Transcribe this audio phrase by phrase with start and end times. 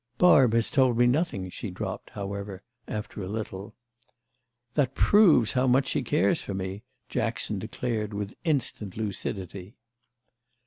[0.17, 3.75] "Barb has told me nothing," she dropped, however, after a little.
[4.73, 9.75] "That proves how much she cares for me!" Jackson declared with instant lucidity.